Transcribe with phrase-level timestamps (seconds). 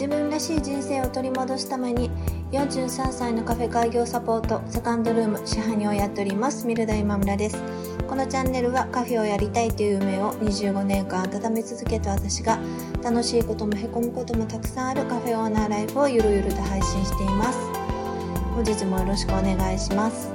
[0.00, 2.10] 自分らしい人生を取り戻すために
[2.52, 7.62] 43歳のカフェ開業サポートセカンドルーム支配人をやっておりますミルダ今村です。
[8.08, 12.58] このチャンネルはカフェをやりたいという夢を25年間温め続けた私が
[13.04, 17.58] 楽しいこともへこむこともたくさんあるカフェオーナーライフをゆるゆると配信しています。
[18.54, 20.32] 本日もよろしくお願いします。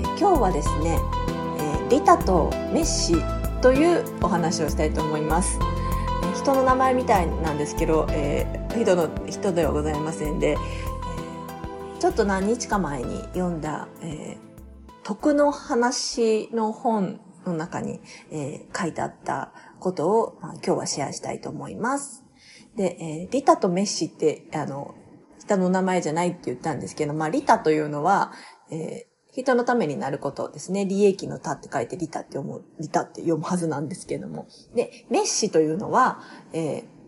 [0.00, 0.98] え今日はですね、
[1.60, 3.14] えーリタとメッシ
[3.62, 5.60] というお話をしたいと思います。
[6.40, 14.50] 人の名前みたいなんですけど、えー人の人ではございませんで、えーちょっと何日か前に読んだ、えー
[15.02, 22.24] 徳の話の本の中に、えー書いてあったことを、まあ、今日はシェアしたいと思います。
[22.74, 24.94] で、えーリタとメッシって、あの、
[25.38, 28.32] 人の名前じゃないって言ったんですけど、まあ、リタというのは、
[28.70, 30.86] えー人のためになることですね。
[30.86, 34.48] 利益の他って書いてリタって読む、リタって読むはずなんですけども。
[34.74, 36.20] で、メッシというのは、
[36.52, 37.00] えー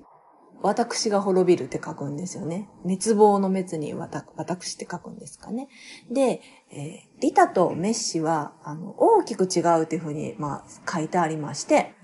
[0.65, 2.69] 私が滅びるって書くんですよね。
[2.85, 5.67] 滅亡の滅に私って書くんですかね。
[6.09, 11.95] で、えーリタとメッシは、あの、大きく違うっていうふうに、まあ、書いてありまして、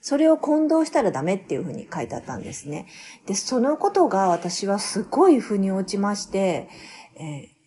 [0.00, 2.86] それを混同したらダメっていうふうに書いてあったんですね。
[3.26, 6.68] で、そのことが私はすごい腑に落ちまして、
[7.16, 7.58] えー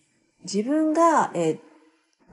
[0.44, 1.58] 自分が、えー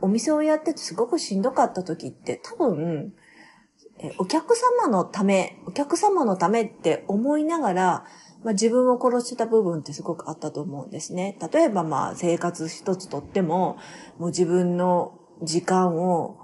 [0.01, 3.13] お店をやっててすごくしんどかった時って多分、
[3.99, 8.05] えお客様のため、お客様のためって思いながら、
[8.43, 11.37] まあ、自分を殺してた部分ってすごくあったと思うんですね。
[11.51, 13.77] 例えばまあ生活一つとっても、
[14.17, 16.37] もう自分の時間を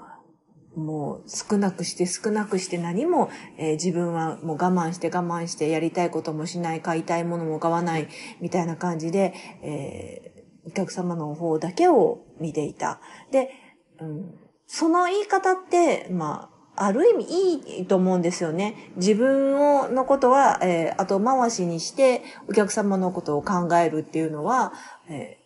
[0.75, 8.09] もう少なくして少なくして何も、えー自分はもう我慢して我慢してやりたいこともしない、買いたいものも買わない
[8.41, 10.34] みたいな感じで、えー
[10.67, 12.99] お客様の方だけを見ていた。
[13.31, 13.51] で、
[13.99, 14.35] うん、
[14.67, 18.91] その言い方って、まあ、ある意味いいと思うんですよね。
[18.97, 24.73] 自分をのことは、えー後回しにしてお客様のことを考えるっていうのは、
[25.09, 25.37] え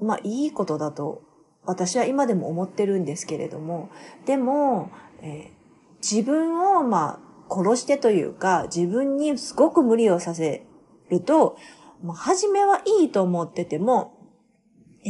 [0.00, 1.22] ーまあいいことだと
[1.64, 3.90] 私は今でも思ってるんですけれども、
[4.24, 4.90] でも、
[5.22, 5.58] えー
[6.00, 10.64] 自分をまあ殺してというか、自分にすごく無理をさせ
[11.10, 11.56] ると、
[12.02, 14.17] ま、初めはいいと思ってても、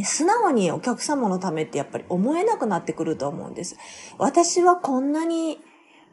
[0.05, 3.77] 素直にお客様のためってやっぱり思えなくなってくると思うんです。
[4.19, 5.59] 私はこんなに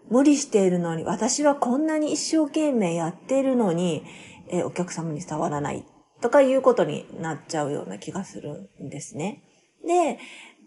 [0.09, 4.03] 無理しているのに、私はこんなに一生懸命やっているのに、
[4.47, 5.83] えお客様に伝わらない
[6.21, 9.43] とかいうことになっちゃうような気がするんですね。
[9.85, 10.19] で、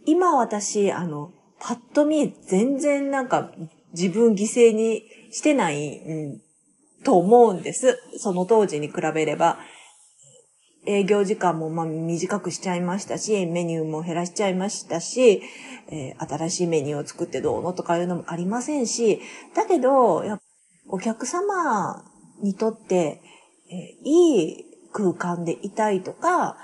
[0.05, 3.53] 今私、あの、パッと見全然なんか
[3.93, 6.43] 自分犠牲にしてない、うん、
[7.05, 7.99] と思うんです。
[8.17, 9.59] その当時に比べれば。
[10.89, 15.43] 営業時間もまあ短くしちゃいましたし、メニューも減らしちゃいましたし、
[15.91, 19.21] えー新しいメニューを作ってどうのとかいうのもありませんし、
[19.55, 20.39] だけど、や
[20.89, 22.03] お客様
[22.43, 23.21] にとって、
[23.71, 26.57] えーいい空間でいたいとか、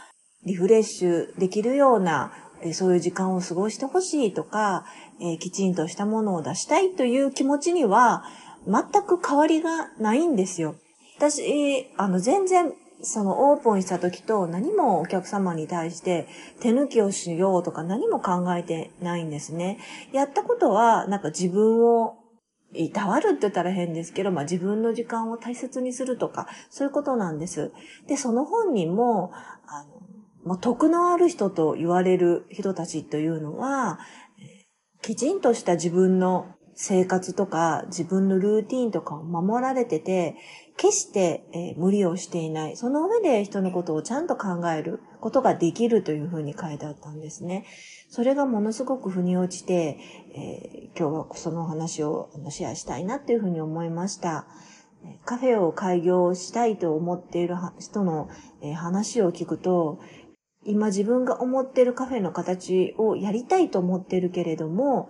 [0.46, 4.86] リフレッシュできるような、えーそういう時間を過ごしてほしいとか、
[5.20, 8.24] えーきちんとしたものを出したいという気持ちには、
[8.66, 10.76] 全く変わりがないんですよ。
[11.18, 12.72] 私、あの、全然、
[13.04, 16.26] そのオープンした時と何もお客様に対して
[16.60, 19.78] 手抜きをしようとか何も考えてないんですね。
[20.12, 22.16] やったことは、なんか自分を
[22.72, 27.72] いたわるって言ったら変ですけど、まあ自分の時間を大切にするとか、そういうことなんです。
[28.08, 29.32] で、その本人も、
[29.66, 30.00] あの、
[30.44, 33.98] まあ、徳のある人と言われる人たちというのは、
[35.00, 40.36] きちんとした自分の生活とか自分のルーティンとかを守られてて、
[40.76, 42.76] 決して、えー無理をしていない。
[42.76, 47.64] その上で人のことをちゃんと考えることができるというふうに書いてあったんですね。
[48.08, 49.98] それがものすごく腑に落ちて、
[50.34, 54.46] えー今日はその話をシェアしたいなっていうふうに思いました。
[55.24, 58.28] カフェを開業したいと思っている人の、
[58.62, 60.00] えー話を聞くと、
[60.64, 65.08] 今自分が思っているカフェの形をやりたいと思っているけれども、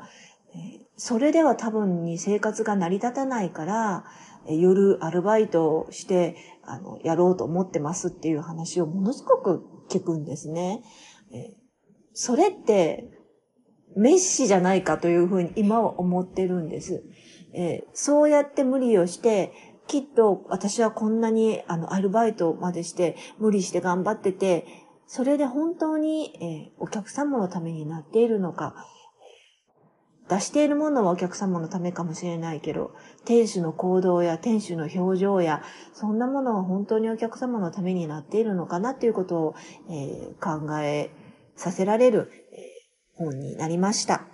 [0.97, 4.05] それでは多分に生活が成り立たないから、
[4.49, 10.83] 夜アルバイトをして、あの、やろうと思ってますっていう話をものすごく聞くんですね。
[11.33, 11.57] え
[12.13, 13.11] それって、
[13.97, 17.05] メッシじゃないかというふうに今は思ってるんです。
[17.53, 19.53] えそうやって無理をして、
[19.87, 24.67] きっと私はこんなにあのアルバイトまでして無理して頑張ってて、
[25.07, 28.75] それで本当に、えーお客様のためになっているのか、
[30.29, 32.95] 出しているものはお客様のためかもしれないけど、
[33.25, 35.63] 店主の行動や店主の表情や、
[35.93, 39.55] そんなものは本当にお客様のためになっているのかなということを、
[39.91, 41.11] えー考え
[41.57, 44.27] させられる、えー本になりました。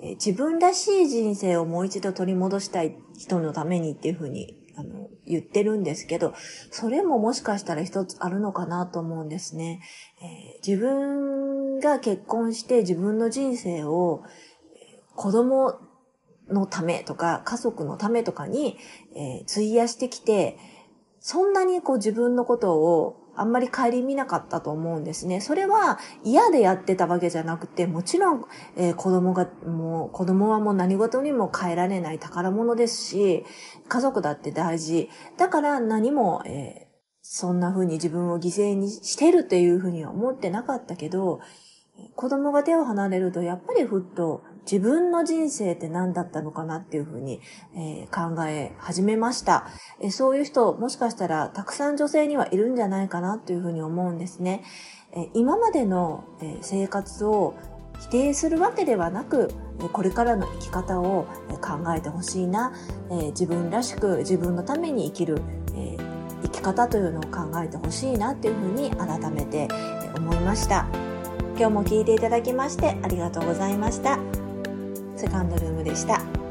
[0.00, 6.34] えー自分らしい人生をもう一度取り戻したい人のためにっていうふうにあの、言ってるんですけど、
[6.70, 9.80] それももしかしたら一つあるのかなと思うんですね。
[10.20, 14.22] えー、自分が結婚して自分の人生を
[15.16, 15.74] 子供
[16.48, 18.76] のためとか家族のためとかに、
[19.16, 20.58] えー、費やしてきて、
[21.20, 25.40] そんなにこう自分のことをあんまり顧みなかったと思うんですね。
[25.40, 28.44] それは嫌でやってたわけじゃなくて、もちろん、
[28.76, 33.44] えー、子供が、もう子供はもう何事にも変えられない宝物ですし、
[33.88, 35.10] 家族だって大事。
[35.36, 41.40] だから何も、えー、そんな風に自分を犠牲にしてるっていう風には思ってなかったけど、
[42.16, 47.40] 子供が手を離れると、やっぱりふっと自分の人生って何だったのかなっていうふうに、
[47.76, 49.66] えー、考え始めました、
[50.00, 54.64] えー、そういう人、もしかしたらたくさん女性にはいるんじゃないかなというふうに思うんですね。
[55.12, 57.54] えー、今までの、え生活を
[58.00, 59.52] 否定するわけではなく、
[59.92, 61.26] これからの生き方を
[61.60, 62.72] 考えてほしいな、
[63.10, 65.40] え自分らしく自分のために生きる、
[65.76, 65.96] え
[66.42, 69.68] 生き方というのを考えてほしいなっていうふうに改めて
[70.16, 71.13] 思いました。
[71.56, 74.18] 今日も聞いていただきましてありがとうございました。
[75.16, 76.43] セカンドルームでした。